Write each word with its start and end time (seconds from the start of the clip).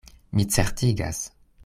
Mi 0.39 0.45
certigas. 0.55 1.21